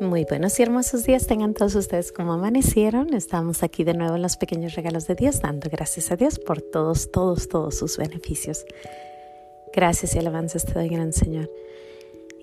[0.00, 3.14] Muy buenos y hermosos días tengan todos ustedes como amanecieron.
[3.14, 6.60] Estamos aquí de nuevo en los pequeños regalos de Dios, dando gracias a Dios por
[6.60, 8.66] todos, todos, todos sus beneficios.
[9.72, 11.50] Gracias y alabanzas te doy, gran Señor.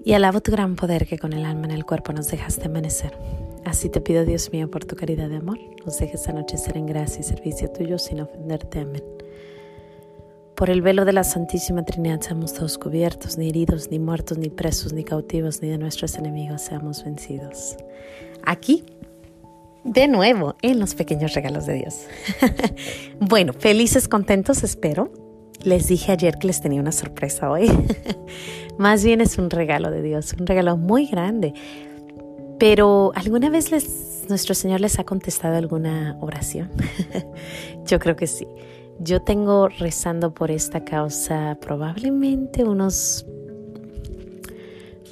[0.03, 3.16] Y alabo tu gran poder que con el alma en el cuerpo nos dejaste amanecer.
[3.65, 7.20] Así te pido, Dios mío, por tu caridad de amor, nos dejes anochecer en gracia
[7.20, 8.79] y servicio tuyo sin ofenderte.
[8.79, 9.04] Amén.
[10.55, 14.49] Por el velo de la Santísima Trinidad seamos todos cubiertos, ni heridos, ni muertos, ni
[14.49, 17.76] presos, ni cautivos, ni de nuestros enemigos seamos vencidos.
[18.45, 18.84] Aquí,
[19.84, 22.05] de nuevo, en los pequeños regalos de Dios.
[23.20, 25.12] bueno, felices, contentos, espero.
[25.63, 27.71] Les dije ayer que les tenía una sorpresa hoy.
[28.77, 31.54] Más bien es un regalo de Dios, un regalo muy grande.
[32.59, 33.71] Pero ¿alguna vez
[34.29, 36.70] nuestro Señor les ha contestado alguna oración?
[37.85, 38.48] Yo creo que sí.
[39.03, 43.26] Yo tengo rezando por esta causa probablemente unos,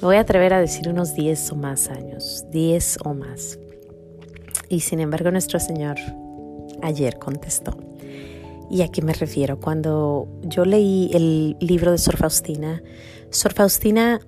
[0.00, 3.58] voy a atrever a decir unos 10 o más años, 10 o más.
[4.70, 5.96] Y sin embargo nuestro Señor
[6.80, 7.76] ayer contestó.
[8.70, 9.60] ¿Y a qué me refiero?
[9.60, 12.82] Cuando yo leí el libro de Sor Faustina,
[13.28, 14.20] Sor Faustina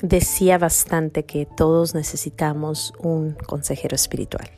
[0.00, 4.48] decía bastante que todos necesitamos un consejero espiritual,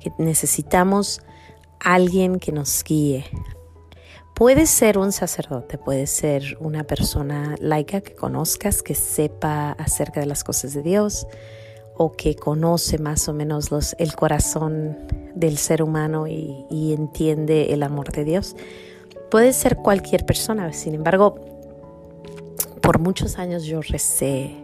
[0.00, 1.22] que necesitamos
[1.84, 3.24] alguien que nos guíe.
[4.34, 10.26] Puede ser un sacerdote, puede ser una persona laica que conozcas, que sepa acerca de
[10.26, 11.26] las cosas de Dios
[11.96, 14.96] o que conoce más o menos el corazón
[15.34, 18.56] del ser humano y, y entiende el amor de Dios.
[19.30, 21.34] Puede ser cualquier persona, sin embargo,
[22.80, 24.56] por muchos años yo recé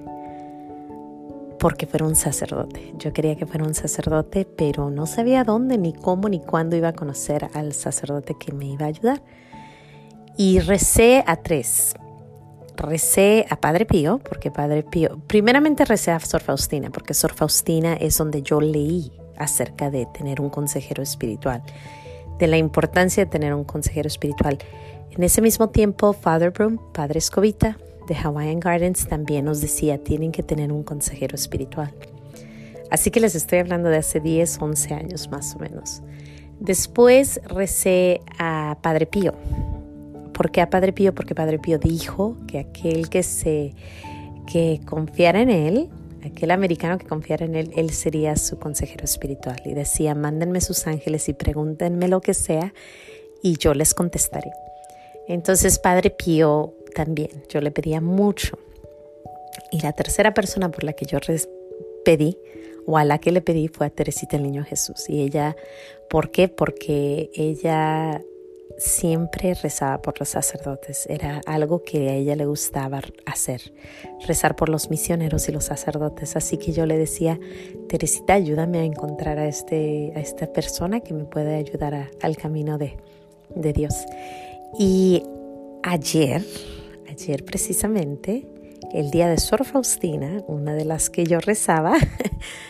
[1.59, 2.95] porque fuera un sacerdote.
[2.99, 6.89] Yo quería que fuera un sacerdote, pero no sabía dónde, ni cómo, ni cuándo iba
[6.89, 9.23] a conocer al sacerdote que me iba a ayudar.
[10.37, 11.95] Y recé a tres.
[12.77, 17.95] Recé a Padre Pío, porque Padre Pío, primeramente recé a Sor Faustina, porque Sor Faustina
[17.95, 21.63] es donde yo leí acerca de tener un consejero espiritual,
[22.39, 24.59] de la importancia de tener un consejero espiritual.
[25.11, 27.77] En ese mismo tiempo, Father Broom, Padre Escobita,
[28.09, 31.95] de Hawaiian Gardens también nos decía, tienen que tener un consejero espiritual.
[32.91, 36.03] Así que les estoy hablando de hace 10, 11 años más o menos.
[36.59, 39.35] Después recé a Padre Pío.
[40.33, 41.15] ¿Por qué a Padre Pío?
[41.15, 43.75] Porque Padre Pío dijo que aquel que se
[44.51, 45.91] que confiara en él,
[46.25, 49.61] aquel americano que confiara en él, él sería su consejero espiritual.
[49.67, 52.73] Y decía, mándenme sus ángeles y pregúntenme lo que sea
[53.43, 54.51] y yo les contestaré.
[55.29, 58.59] Entonces Padre Pío también, yo le pedía mucho.
[59.71, 61.21] Y la tercera persona por la que yo
[62.05, 62.37] pedí,
[62.87, 65.09] o a la que le pedí, fue a Teresita el Niño Jesús.
[65.09, 65.55] Y ella,
[66.11, 66.49] ¿por qué?
[66.49, 68.21] Porque ella
[68.79, 71.07] siempre rezaba por los sacerdotes.
[71.09, 73.73] Era algo que a ella le gustaba hacer,
[74.27, 76.35] rezar por los misioneros y los sacerdotes.
[76.35, 77.39] Así que yo le decía,
[77.89, 82.77] Teresita, ayúdame a encontrar a, este, a esta persona que me puede ayudar al camino
[82.77, 82.97] de,
[83.55, 83.95] de Dios.
[84.77, 85.23] Y
[85.85, 86.43] ayer,
[87.09, 88.47] ayer precisamente,
[88.93, 91.97] el día de Sor Faustina, una de las que yo rezaba,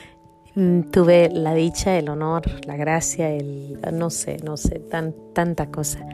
[0.91, 6.05] tuve la dicha, el honor, la gracia, el no sé, no sé, tan, tanta cosa,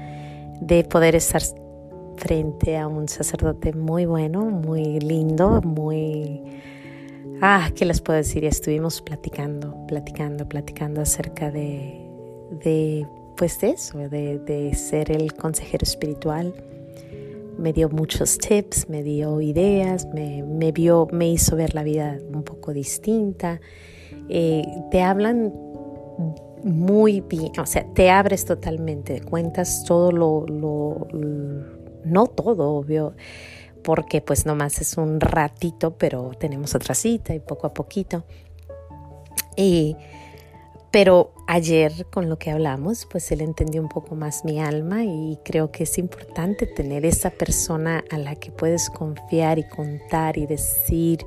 [0.61, 1.43] de poder estar
[2.17, 6.43] frente a un sacerdote muy bueno, muy lindo, muy...
[7.41, 8.45] Ah, ¿qué les puedo decir?
[8.45, 12.01] Estuvimos platicando, platicando, platicando acerca de,
[12.63, 16.55] de pues de eso, de, de ser el consejero espiritual
[17.59, 22.19] me dio muchos tips, me dio ideas, me, me, vio, me hizo ver la vida
[22.33, 23.61] un poco distinta.
[24.29, 25.53] Eh, te hablan
[26.63, 31.09] muy bien, o sea, te abres totalmente, cuentas todo lo, lo,
[32.05, 33.15] no todo, obvio,
[33.83, 38.25] porque pues nomás es un ratito, pero tenemos otra cita y poco a poquito.
[39.57, 39.97] Y
[40.95, 45.41] pero ayer con lo que hablamos, pues él entendió un poco más mi alma y
[45.45, 50.47] creo que es importante tener esa persona a la que puedes confiar y contar y
[50.47, 51.27] decir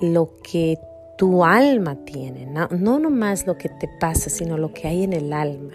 [0.00, 0.78] lo que
[1.18, 5.12] tu alma tiene, no, no nomás lo que te pasa, sino lo que hay en
[5.12, 5.74] el alma.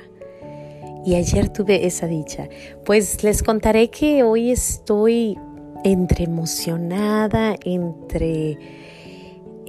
[1.05, 2.49] Y ayer tuve esa dicha.
[2.85, 5.37] Pues les contaré que hoy estoy
[5.83, 8.57] entre emocionada, entre...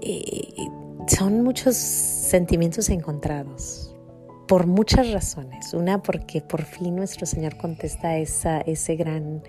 [0.00, 0.54] Eh,
[1.06, 3.94] son muchos sentimientos encontrados
[4.46, 5.74] por muchas razones.
[5.74, 9.42] Una porque por fin nuestro Señor contesta esa, ese gran,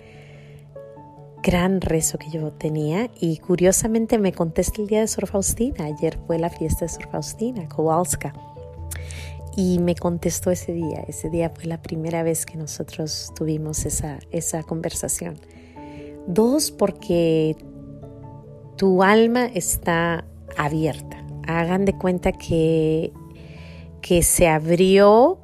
[1.43, 5.85] gran rezo que yo tenía y curiosamente me contesta el día de Sor Faustina.
[5.85, 8.33] Ayer fue la fiesta de Sor Faustina, Kowalska.
[9.57, 11.05] Y me contestó ese día.
[11.07, 15.39] Ese día fue la primera vez que nosotros tuvimos esa, esa conversación.
[16.27, 17.55] Dos, porque
[18.75, 20.25] tu alma está
[20.57, 21.24] abierta.
[21.47, 23.11] Hagan de cuenta que,
[24.01, 25.39] que se abrió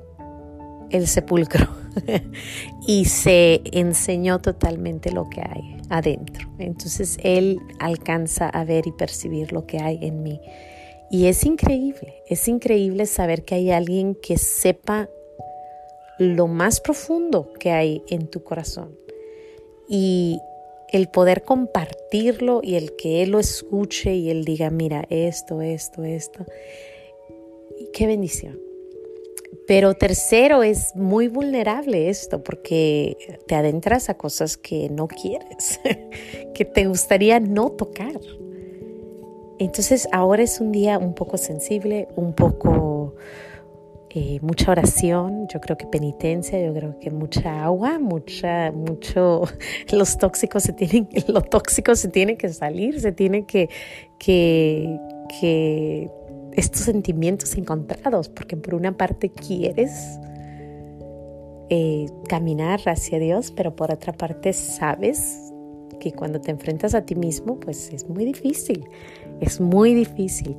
[0.89, 1.67] el sepulcro
[2.87, 6.49] y se enseñó totalmente lo que hay adentro.
[6.59, 10.41] Entonces Él alcanza a ver y percibir lo que hay en mí.
[11.09, 15.09] Y es increíble, es increíble saber que hay alguien que sepa
[16.17, 18.95] lo más profundo que hay en tu corazón.
[19.89, 20.39] Y
[20.91, 26.03] el poder compartirlo y el que Él lo escuche y Él diga, mira, esto, esto,
[26.03, 26.45] esto.
[27.93, 28.59] Qué bendición.
[29.67, 35.79] Pero tercero, es muy vulnerable esto porque te adentras a cosas que no quieres,
[36.53, 38.19] que te gustaría no tocar.
[39.59, 43.00] Entonces ahora es un día un poco sensible, un poco
[44.13, 49.43] eh, mucha oración, yo creo que penitencia, yo creo que mucha agua, mucha, mucho,
[49.91, 53.69] los tóxicos se tienen, lo tóxico se tiene que salir, se tiene que,
[54.19, 54.99] que,
[55.39, 56.09] que
[56.53, 60.19] estos sentimientos encontrados, porque por una parte quieres
[61.69, 65.53] eh, caminar hacia Dios, pero por otra parte sabes
[66.01, 68.89] que cuando te enfrentas a ti mismo, pues es muy difícil,
[69.39, 70.57] es muy difícil.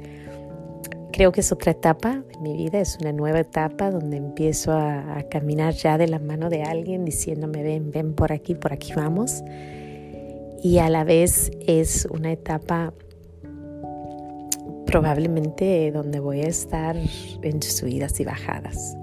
[1.12, 5.18] Creo que es otra etapa de mi vida, es una nueva etapa donde empiezo a,
[5.18, 8.92] a caminar ya de la mano de alguien diciéndome, ven, ven por aquí, por aquí
[8.94, 9.42] vamos.
[10.62, 12.94] Y a la vez es una etapa
[14.86, 16.96] probablemente donde voy a estar
[17.42, 18.94] en subidas y bajadas.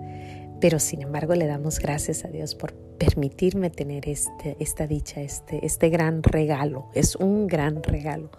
[0.61, 5.65] Pero sin embargo le damos gracias a Dios por permitirme tener este, esta dicha, este,
[5.65, 6.89] este gran regalo.
[6.93, 8.29] Es un gran regalo.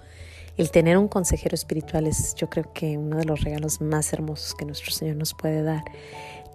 [0.56, 4.54] El tener un consejero espiritual es yo creo que uno de los regalos más hermosos
[4.54, 5.84] que nuestro Señor nos puede dar.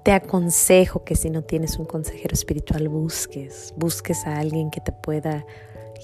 [0.04, 4.92] Te aconsejo que si no tienes un consejero espiritual busques, busques a alguien que te
[4.92, 5.46] pueda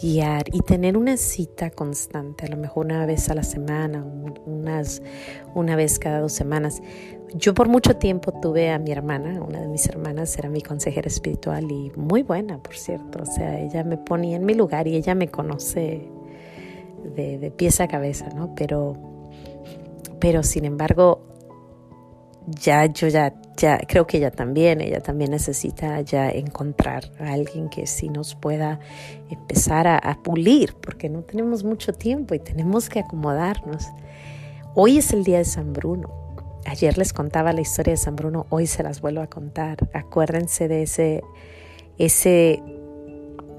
[0.02, 4.04] guiar y tener una cita constante, a lo mejor una vez a la semana,
[4.46, 5.02] unas,
[5.54, 6.82] una vez cada dos semanas.
[7.34, 11.08] Yo por mucho tiempo tuve a mi hermana, una de mis hermanas era mi consejera
[11.08, 13.22] espiritual y muy buena, por cierto.
[13.22, 16.10] O sea, ella me ponía en mi lugar y ella me conoce
[17.04, 18.56] de, de pies a cabeza, ¿no?
[18.56, 18.94] Pero,
[20.20, 21.22] pero sin embargo,
[22.48, 27.70] ya yo ya, ya creo que ella también, ella también necesita ya encontrar a alguien
[27.70, 28.80] que sí nos pueda
[29.30, 33.88] empezar a, a, pulir, porque no tenemos mucho tiempo y tenemos que acomodarnos.
[34.74, 36.10] Hoy es el día de San Bruno.
[36.66, 39.90] Ayer les contaba la historia de San Bruno, hoy se las vuelvo a contar.
[39.94, 41.24] Acuérdense de ese,
[41.98, 42.64] ese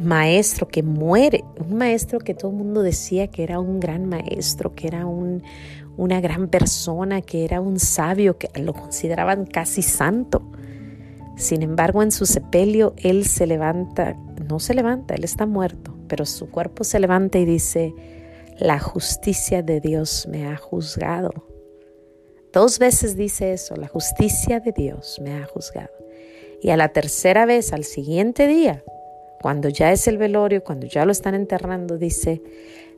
[0.04, 4.75] maestro que muere, un maestro que todo el mundo decía que era un gran maestro,
[4.75, 5.43] que era un,
[5.96, 10.43] una gran persona, que era un sabio, que lo consideraban casi santo.
[11.37, 14.14] Sin embargo, en su sepelio, él se levanta,
[14.49, 17.94] no se levanta, él está muerto, pero su cuerpo se levanta y dice,
[18.58, 21.49] la justicia de Dios me ha juzgado.
[22.52, 25.90] Dos veces dice eso, la justicia de Dios me ha juzgado.
[26.60, 28.84] Y a la tercera vez, al siguiente día,
[29.43, 32.41] cuando ya es el velorio, cuando ya lo están enterrando, dice,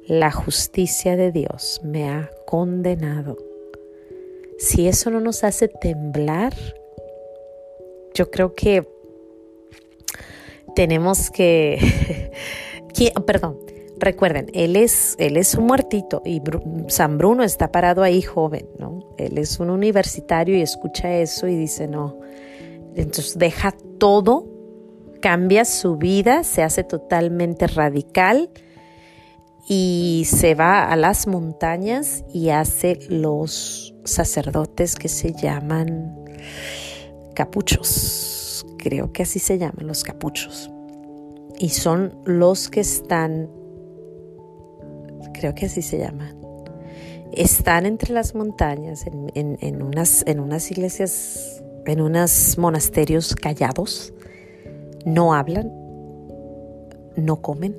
[0.06, 3.38] la justicia de Dios me ha condenado.
[4.58, 6.54] Si eso no nos hace temblar,
[8.14, 8.86] yo creo que
[10.76, 12.30] tenemos que,
[13.26, 13.58] perdón,
[13.98, 16.42] recuerden, él es, él es un muertito y
[16.88, 19.14] San Bruno está parado ahí joven, ¿no?
[19.16, 22.20] Él es un universitario y escucha eso y dice, no,
[22.94, 24.53] entonces deja todo,
[25.24, 28.50] cambia su vida, se hace totalmente radical
[29.66, 36.14] y se va a las montañas y hace los sacerdotes que se llaman
[37.34, 40.70] capuchos, creo que así se llaman los capuchos.
[41.58, 43.48] Y son los que están,
[45.32, 46.38] creo que así se llaman,
[47.32, 54.12] están entre las montañas, en, unas, en unas iglesias, en unos monasterios callados,
[55.04, 55.72] no hablan,
[57.16, 57.76] no comen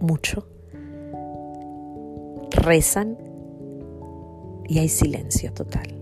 [0.00, 0.46] mucho
[2.50, 3.16] rezan
[4.68, 5.94] y hay silencio total.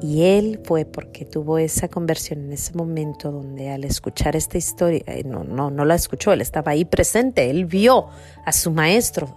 [0.00, 5.02] Y él fue porque tuvo esa conversión en ese momento donde al escuchar esta historia,
[5.06, 8.08] eh, no, no, no la escuchó, él estaba ahí presente, él vio
[8.44, 9.36] a su maestro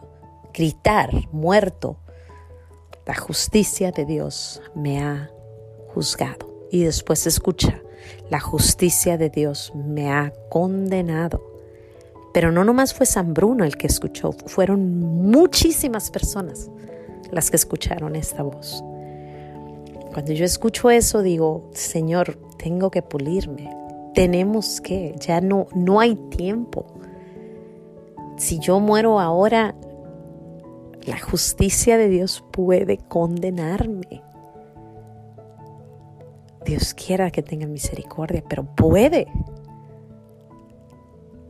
[0.53, 1.97] gritar, muerto,
[3.05, 5.29] la justicia de Dios me ha
[5.93, 6.67] juzgado.
[6.71, 7.81] Y después escucha,
[8.29, 11.41] la justicia de Dios me ha condenado.
[12.33, 16.69] Pero no nomás fue San Bruno el que escuchó, fueron muchísimas personas
[17.31, 18.83] las que escucharon esta voz.
[20.13, 23.69] Cuando yo escucho eso digo, Señor, tengo que pulirme,
[24.13, 26.85] tenemos que, ya no, no hay tiempo.
[28.37, 29.75] Si yo muero ahora,
[31.05, 34.24] la justicia de Dios puede condenarme.
[36.65, 39.27] Dios quiera que tenga misericordia, pero puede.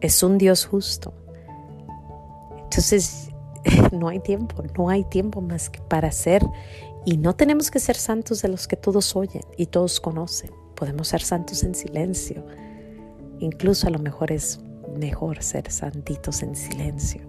[0.02, 1.14] Es un Dios justo.
[2.64, 3.30] Entonces,
[3.92, 6.46] no hay tiempo, no hay tiempo más que para ser.
[7.06, 10.52] Y no tenemos que ser santos de los que todos oyen y todos conocen.
[10.76, 12.46] Podemos ser santos en silencio.
[13.40, 14.60] Incluso a lo mejor es
[14.98, 17.22] mejor ser santitos en silencio.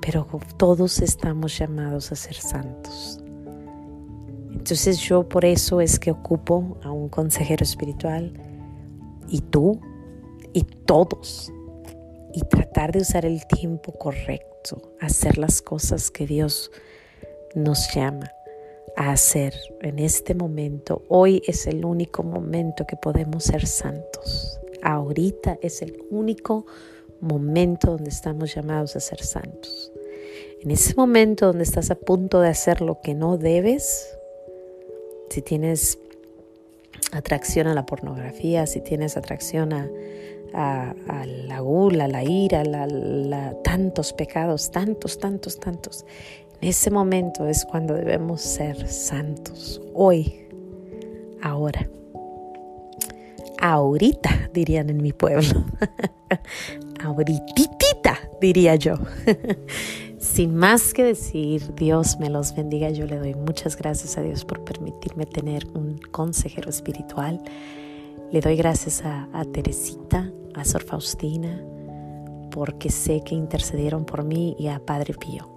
[0.00, 0.26] Pero
[0.56, 3.22] todos estamos llamados a ser santos.
[4.52, 8.32] Entonces yo por eso es que ocupo a un consejero espiritual
[9.28, 9.80] y tú
[10.52, 11.52] y todos
[12.32, 16.70] y tratar de usar el tiempo correcto, hacer las cosas que Dios
[17.54, 18.30] nos llama
[18.96, 21.02] a hacer en este momento.
[21.08, 24.60] Hoy es el único momento que podemos ser santos.
[24.82, 26.66] Ahorita es el único
[27.20, 29.92] momento donde estamos llamados a ser santos.
[30.60, 34.17] En ese momento donde estás a punto de hacer lo que no debes,
[35.28, 35.98] si tienes
[37.12, 39.88] atracción a la pornografía, si tienes atracción a,
[40.52, 42.64] la gula, a la ira,
[43.62, 46.04] tantos pecados, tantos, tantos, tantos.
[46.60, 50.46] En ese momento es cuando debemos ser santos, hoy,
[51.42, 51.88] ahora.
[53.60, 55.64] Ahorita, dirían en mi pueblo.
[57.02, 58.94] Ahorititita, diría yo.
[60.38, 62.90] Sin más que decir, Dios me los bendiga.
[62.90, 67.42] Yo le doy muchas gracias a Dios por permitirme tener un consejero espiritual.
[68.30, 71.60] Le doy gracias a, Teresita, a Sor Faustina,
[72.52, 75.48] porque sé que intercedieron por mí y a Padre Pío.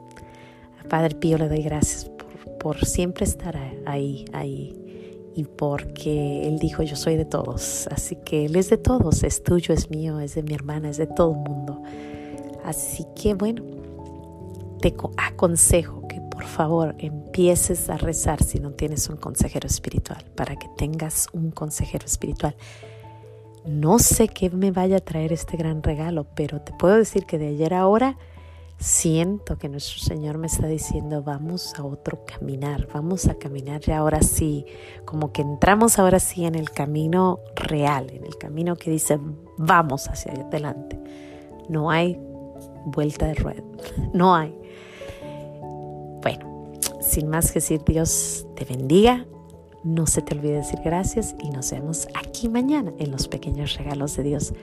[0.83, 5.31] A Padre Pío le doy gracias por, por siempre estar ahí, ahí.
[5.35, 7.87] Y porque Él dijo, yo soy de todos.
[7.91, 10.97] Así que Él es de todos, es tuyo, es mío, es de mi hermana, es
[10.97, 11.83] de todo el mundo.
[12.65, 13.80] Así que bueno,
[14.81, 20.55] te aconsejo que por favor empieces a rezar si no tienes un consejero espiritual, para
[20.55, 22.55] que tengas un consejero espiritual.
[23.65, 27.37] No sé qué me vaya a traer este gran regalo, pero te puedo decir que
[27.37, 28.17] de ayer a ahora
[28.79, 33.99] siento que nuestro Señor me está diciendo, vamos a otro caminar, vamos a caminar ya
[33.99, 34.65] ahora sí,
[35.05, 39.19] como que entramos ahora sí en el camino real, en el camino que dice,
[39.59, 40.99] vamos hacia adelante.
[41.69, 42.19] No hay
[42.85, 43.61] vuelta de rueda,
[44.13, 44.60] no hay.
[46.21, 49.25] Bueno, sin más que decir, Dios te bendiga.
[49.83, 54.15] No se te olvide decir gracias y nos vemos aquí mañana en los pequeños regalos
[54.15, 54.53] de Dios,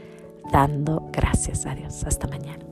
[0.53, 2.05] dando gracias a Dios.
[2.05, 2.68] Hasta mañana.